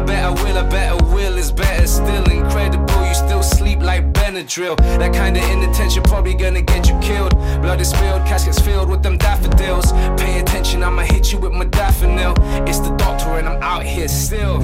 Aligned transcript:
I 0.00 0.02
bet 0.02 0.24
I 0.24 0.30
will, 0.30 0.56
I 0.56 0.62
bet 0.62 0.92
I 0.92 0.94
will, 1.12 1.36
is 1.36 1.52
better 1.52 1.86
still. 1.86 2.24
Incredible, 2.30 3.06
you 3.06 3.12
still 3.12 3.42
sleep 3.42 3.80
like 3.80 4.14
Benadryl. 4.14 4.78
That 4.98 5.12
kind 5.12 5.36
of 5.36 5.42
inattention 5.42 6.02
probably 6.04 6.32
gonna 6.32 6.62
get 6.62 6.88
you 6.88 6.98
killed. 7.00 7.32
Blood 7.60 7.82
is 7.82 7.90
spilled, 7.90 8.26
caskets 8.26 8.58
filled 8.58 8.88
with 8.88 9.02
them 9.02 9.18
daffodils. 9.18 9.92
Pay 10.18 10.40
attention, 10.40 10.82
I'ma 10.82 11.02
hit 11.02 11.32
you 11.32 11.38
with 11.38 11.52
my 11.52 11.66
daffodil. 11.66 12.32
It's 12.66 12.78
the 12.78 12.96
doctor, 12.96 13.28
and 13.38 13.46
I'm 13.46 13.62
out 13.62 13.82
here 13.82 14.08
still. 14.08 14.58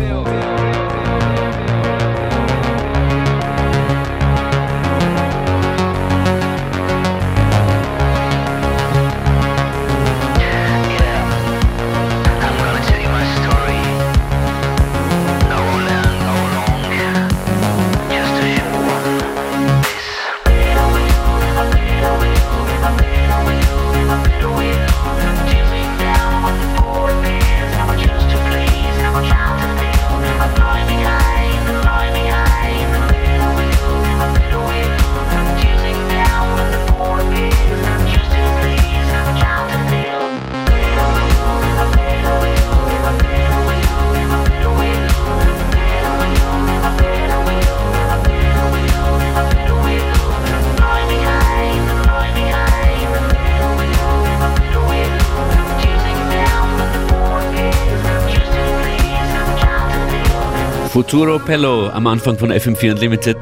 Futuro 60.96 61.38
Pello 61.38 61.90
am 61.90 62.06
Anfang 62.06 62.38
von 62.38 62.50
FM4 62.50 62.92
Unlimited. 62.92 63.36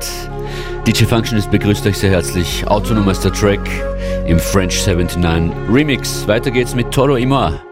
DJ 0.89 1.05
Functionist 1.05 1.53
begrüßt 1.53 1.87
euch 1.87 1.97
sehr 1.97 2.11
herzlich. 2.11 2.67
Autonomerster 2.67 3.33
Track 3.33 3.61
im 4.27 4.41
French 4.41 4.85
79 4.85 5.53
Remix. 5.73 6.27
Weiter 6.27 6.51
geht's 6.51 6.75
mit 6.75 6.91
Toro 6.91 7.15
Imar. 7.15 7.63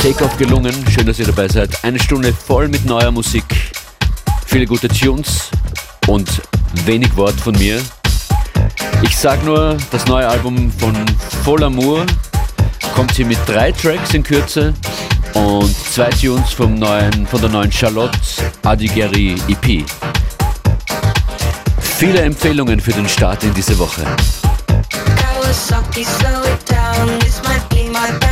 Takeoff 0.00 0.38
gelungen. 0.38 0.72
Schön, 0.88 1.04
dass 1.04 1.18
ihr 1.18 1.26
dabei 1.26 1.48
seid. 1.48 1.84
Eine 1.84 1.98
Stunde 1.98 2.32
voll 2.32 2.68
mit 2.68 2.86
neuer 2.86 3.10
Musik 3.10 3.73
viele 4.54 4.66
gute 4.66 4.86
Tunes 4.86 5.50
und 6.06 6.40
wenig 6.84 7.16
Wort 7.16 7.34
von 7.40 7.58
mir. 7.58 7.82
Ich 9.02 9.16
sag 9.16 9.44
nur, 9.44 9.76
das 9.90 10.06
neue 10.06 10.28
Album 10.28 10.70
von 10.70 10.94
Full 11.42 11.64
Amour 11.64 12.06
kommt 12.94 13.10
hier 13.16 13.26
mit 13.26 13.38
drei 13.46 13.72
Tracks 13.72 14.14
in 14.14 14.22
Kürze 14.22 14.72
und 15.32 15.76
zwei 15.76 16.08
Tunes 16.10 16.52
vom 16.52 16.76
neuen, 16.76 17.26
von 17.26 17.40
der 17.40 17.50
neuen 17.50 17.72
Charlotte 17.72 18.16
Adigeri 18.62 19.34
EP. 19.48 19.84
Viele 21.80 22.20
Empfehlungen 22.20 22.78
für 22.78 22.92
den 22.92 23.08
Start 23.08 23.42
in 23.42 23.52
diese 23.54 23.76
Woche. 23.76 24.04
Kawasaki, 25.16 26.04
slow 26.04 26.44
it 26.44 26.70
down. 26.70 27.18
This 27.18 27.42
might 27.42 27.68
be 27.70 27.90
my 27.90 28.24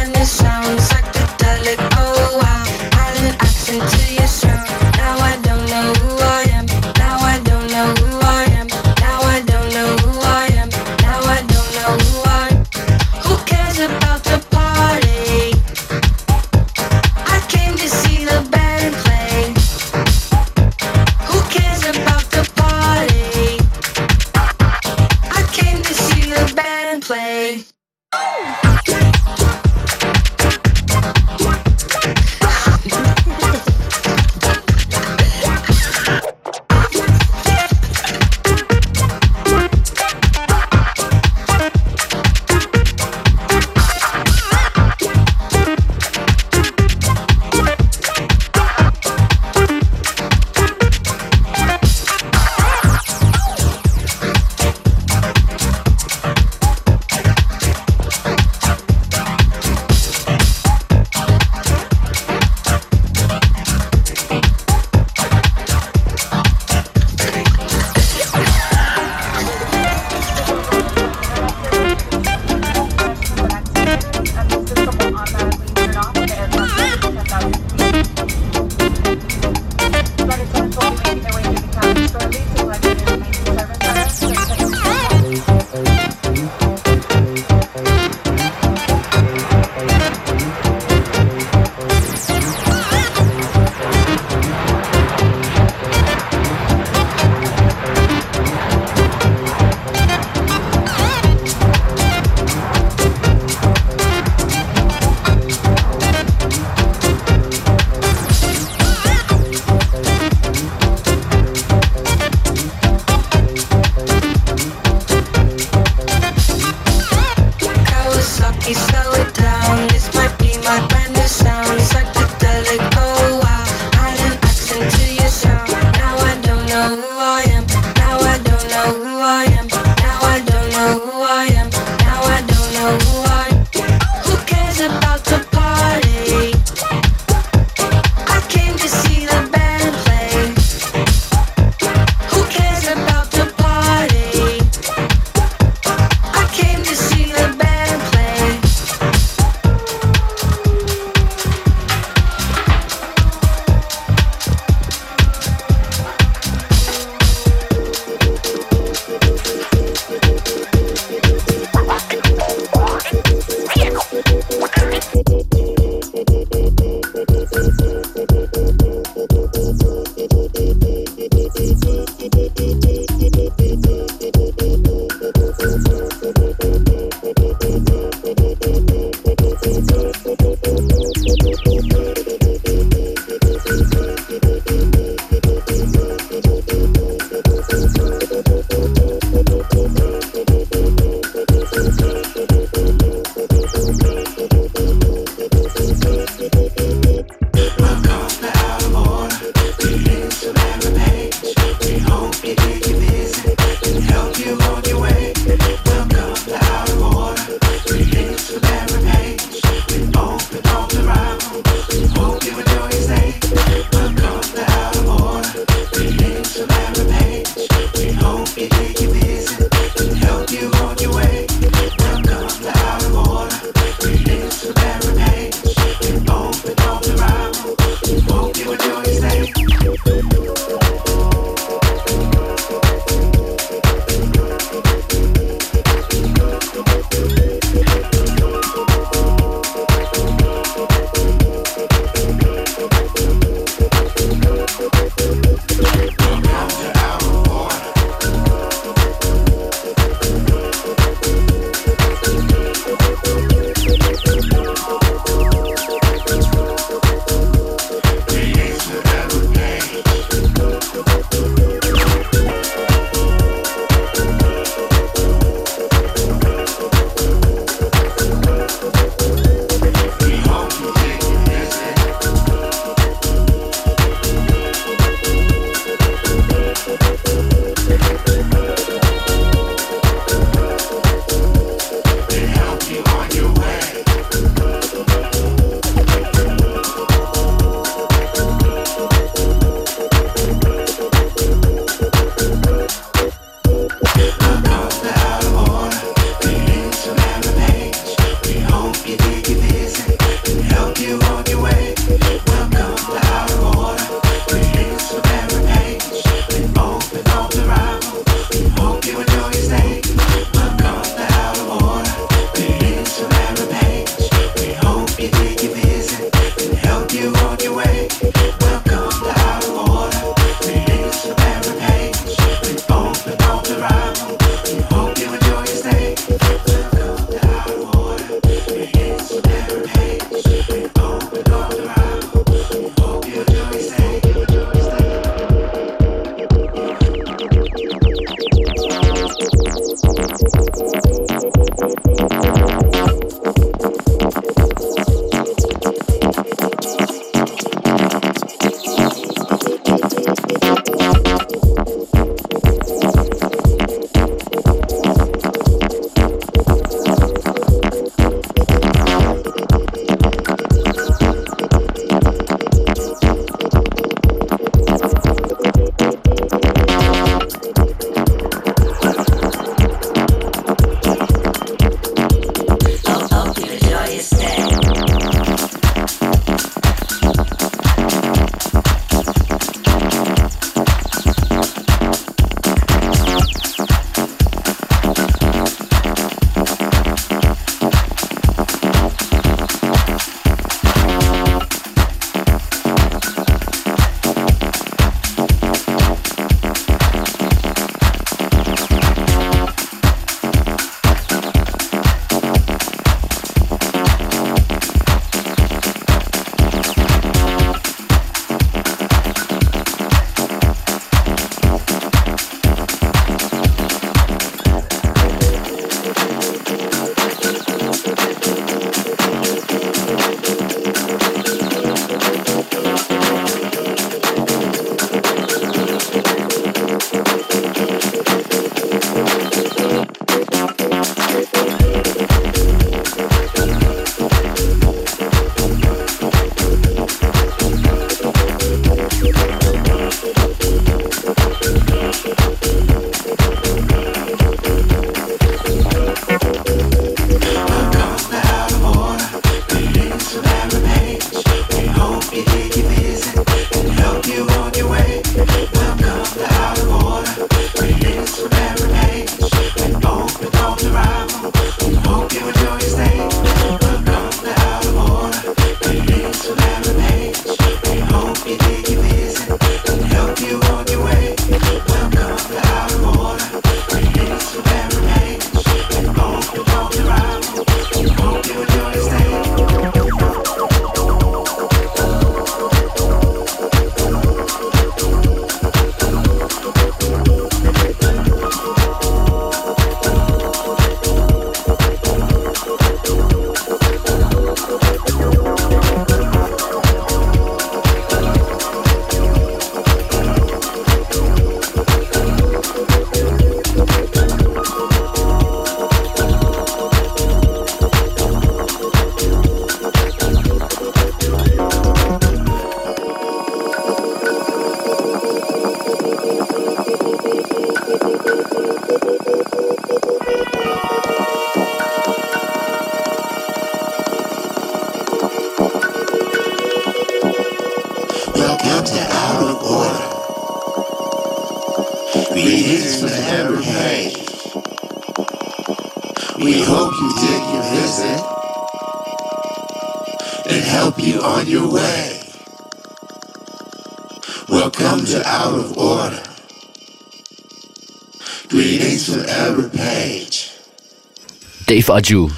Arrival, 551.93 552.31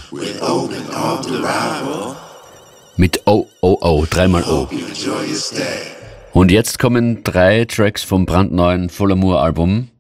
mit 2.97 3.21
O, 3.27 3.47
O, 3.61 3.79
O, 3.81 4.05
dreimal 4.11 4.43
O. 4.45 4.69
Und 6.33 6.51
jetzt 6.51 6.81
kommen 6.81 7.23
drei 7.23 7.65
Tracks 7.65 8.03
vom 8.03 8.27
brandneuen 8.27 8.89
Full 8.89 9.13
Amour 9.13 9.41
Album. 9.41 9.91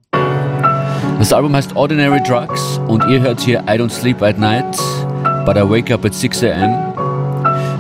Das 1.21 1.33
Album 1.33 1.55
heißt 1.55 1.77
Ordinary 1.77 2.21
Drugs 2.23 2.81
und 2.89 3.09
ihr 3.09 3.21
hört 3.21 3.41
hier 3.41 3.61
I 3.61 3.79
Don't 3.79 3.91
Sleep 3.91 4.21
at 4.23 4.39
Night, 4.39 4.77
but 5.47 5.57
I 5.57 5.63
Wake 5.63 5.93
Up 5.95 6.05
at 6.05 6.15
6 6.15 6.43
am. 6.43 6.93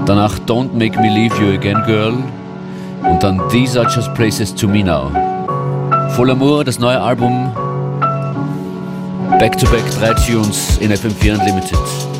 Danach 0.07 0.38
Don't 0.47 0.73
Make 0.73 0.97
Me 1.00 1.09
Leave 1.09 1.35
You 1.40 1.54
Again 1.54 1.83
Girl 1.87 2.14
und 3.02 3.23
dann 3.23 3.40
These 3.49 3.81
Are 3.81 3.90
Just 3.90 4.14
Places 4.14 4.54
to 4.54 4.69
Me 4.69 4.85
Now. 4.85 5.11
Full 6.11 6.31
Amour, 6.31 6.64
das 6.64 6.78
neue 6.78 7.00
Album. 7.00 7.52
Back 9.38 9.56
to 9.56 9.66
back 9.66 9.84
drei 9.90 10.14
Tunes 10.14 10.78
in 10.78 10.90
FM4 10.90 11.38
Unlimited. 11.38 12.13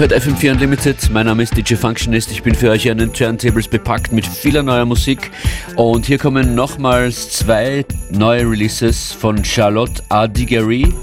Hört 0.00 0.14
FM4 0.14 0.52
Unlimited, 0.52 1.10
mein 1.10 1.26
Name 1.26 1.42
ist 1.42 1.54
DJ 1.54 1.74
Functionist, 1.74 2.30
ich 2.30 2.42
bin 2.42 2.54
für 2.54 2.70
euch 2.70 2.90
an 2.90 2.96
den 2.96 3.12
Turntables 3.12 3.68
bepackt 3.68 4.12
mit 4.12 4.26
vieler 4.26 4.62
neuer 4.62 4.86
Musik 4.86 5.30
und 5.76 6.06
hier 6.06 6.16
kommen 6.16 6.54
nochmals 6.54 7.28
zwei 7.28 7.84
neue 8.08 8.50
Releases 8.50 9.12
von 9.12 9.44
Charlotte 9.44 10.02
Adigary. 10.08 10.94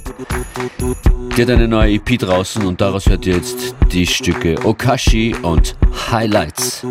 Die 1.37 1.41
hat 1.43 1.51
eine 1.51 1.67
neue 1.67 1.93
EP 1.93 2.17
draußen 2.17 2.65
und 2.65 2.81
daraus 2.81 3.07
hört 3.07 3.27
ihr 3.27 3.35
jetzt 3.35 3.75
die 3.91 4.07
Stücke 4.07 4.55
Okashi 4.65 5.35
und 5.43 5.75
Highlights. 6.09 6.83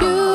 You 0.00 0.31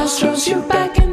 Our 0.00 0.06
house 0.06 0.18
throws 0.18 0.48
you 0.48 0.62
back 0.62 0.96
in 0.98 1.09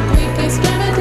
the 0.00 0.14
quickest 0.14 0.58
remedy. 0.62 0.99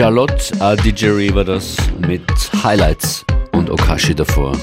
Charlotte 0.00 0.50
A. 0.60 0.74
War 1.34 1.44
das 1.44 1.76
mit 2.08 2.22
Highlights 2.64 3.22
und 3.52 3.68
Okashi 3.68 4.14
davor. 4.14 4.56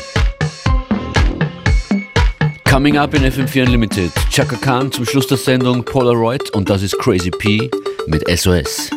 Coming 2.68 2.98
up 2.98 3.14
in 3.14 3.22
FM4 3.22 3.68
Unlimited. 3.68 4.12
Chaka 4.32 4.56
Khan 4.56 4.92
zum 4.92 5.06
Schluss 5.06 5.28
der 5.28 5.38
Sendung 5.38 5.86
Polaroid 5.86 6.50
und 6.56 6.72
das 6.72 6.82
ist 6.82 6.98
Crazy 6.98 7.30
P 7.30 7.70
mit 8.08 8.28
SOS. 8.28 8.90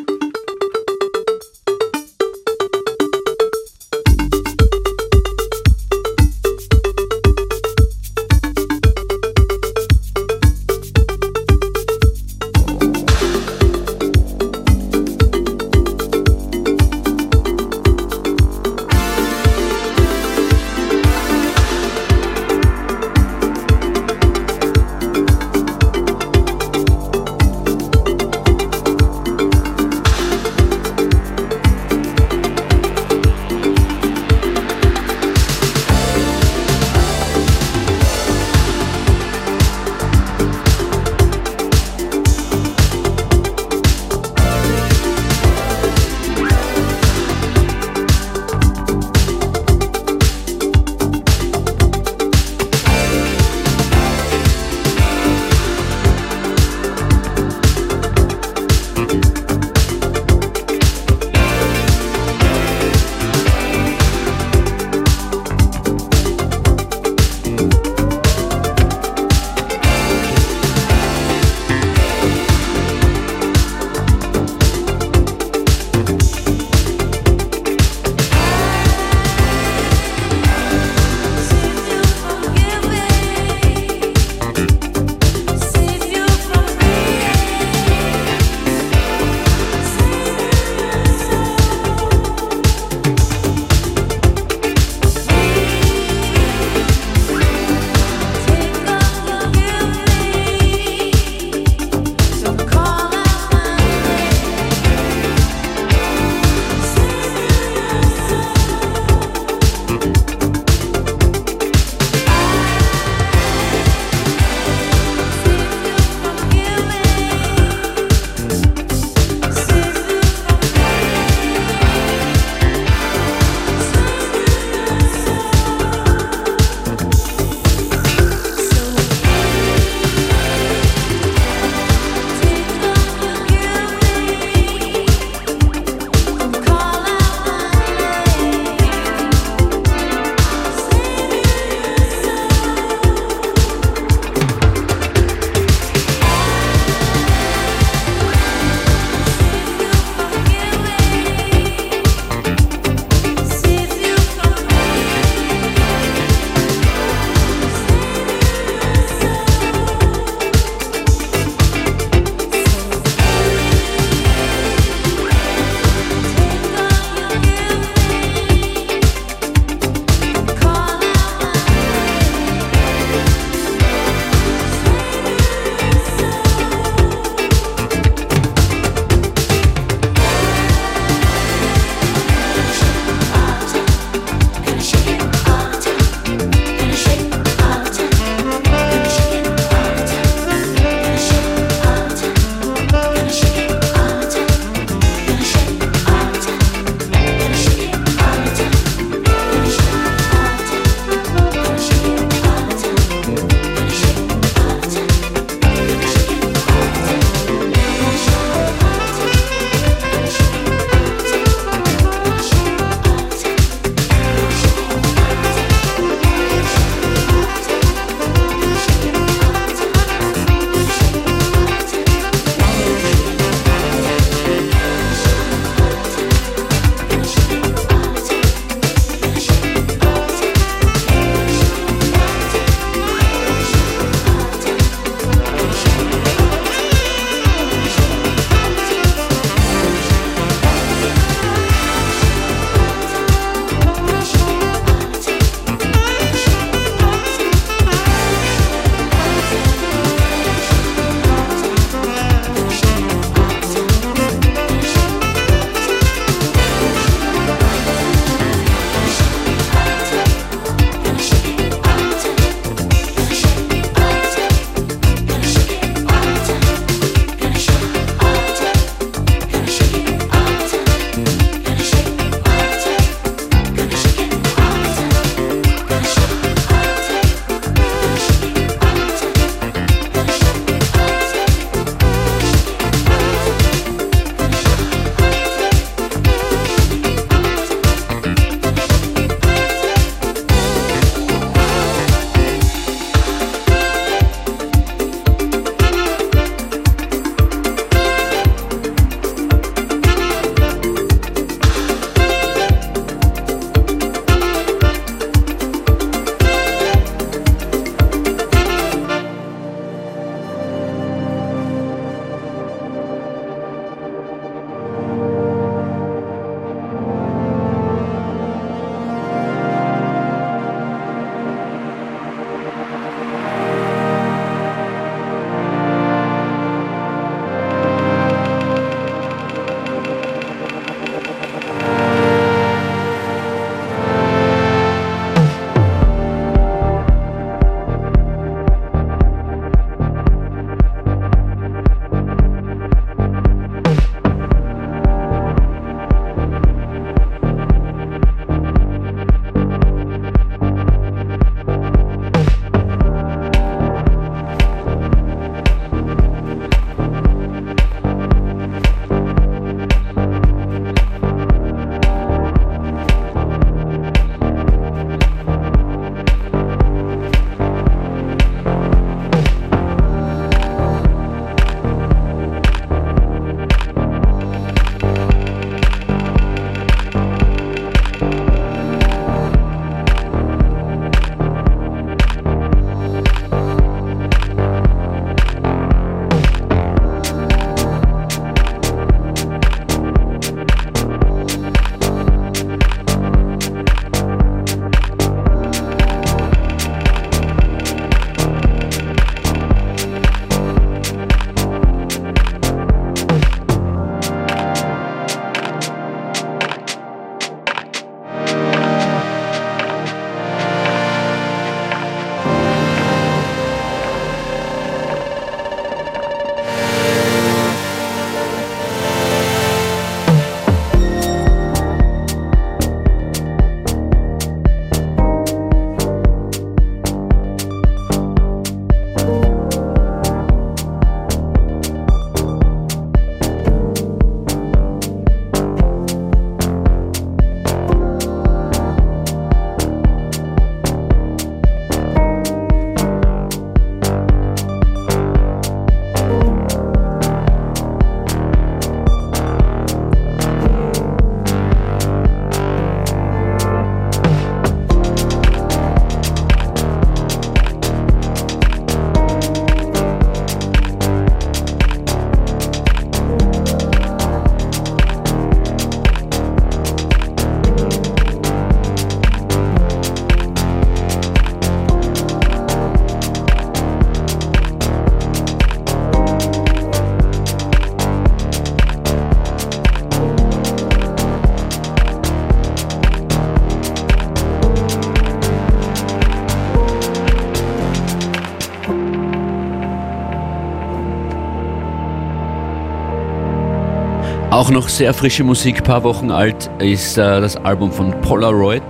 Auch 494.60 494.68
noch 494.68 494.90
sehr 494.90 495.14
frische 495.14 495.42
Musik, 495.42 495.84
paar 495.84 496.02
Wochen 496.02 496.30
alt, 496.30 496.70
ist 496.80 497.16
äh, 497.16 497.40
das 497.40 497.56
Album 497.56 497.90
von 497.90 498.20
Polaroid. 498.20 498.82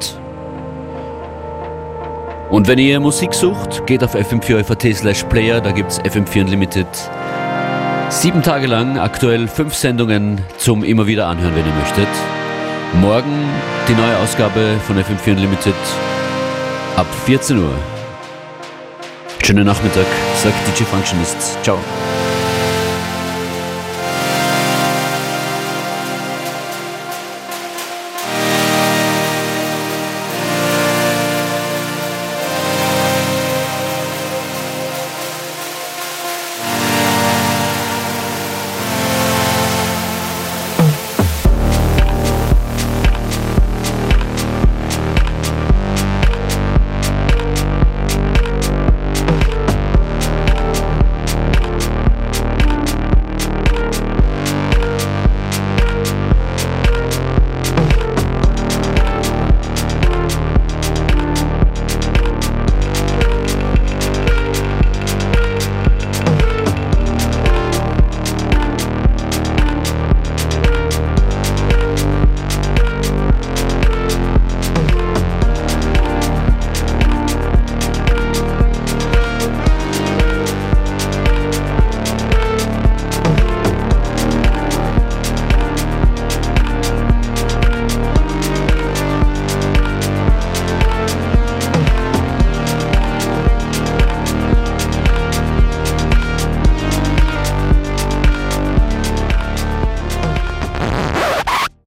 Und 2.51 2.67
wenn 2.67 2.81
ihr 2.81 2.99
Musik 2.99 3.33
sucht, 3.33 3.87
geht 3.87 4.03
auf 4.03 4.17
fm4.at 4.17 4.97
slash 4.97 5.23
player, 5.27 5.61
da 5.61 5.71
gibt's 5.71 6.01
FM4 6.01 6.41
Unlimited. 6.41 6.89
Sieben 8.09 8.43
Tage 8.43 8.67
lang, 8.67 8.99
aktuell 8.99 9.47
fünf 9.47 9.77
Sendungen 9.77 10.41
zum 10.59 10.83
immer 10.83 11.07
wieder 11.07 11.29
anhören, 11.29 11.55
wenn 11.55 11.65
ihr 11.65 11.75
möchtet. 11.75 12.09
Morgen 13.01 13.45
die 13.87 13.95
neue 13.95 14.19
Ausgabe 14.19 14.75
von 14.89 14.97
FM4 14.99 15.37
Unlimited 15.37 15.75
ab 16.97 17.07
14 17.27 17.59
Uhr. 17.59 17.75
Schönen 19.45 19.67
Nachmittag, 19.67 20.07
sagt 20.35 20.57
DJ 20.67 20.83
Functionist. 20.83 21.63
Ciao. 21.63 21.79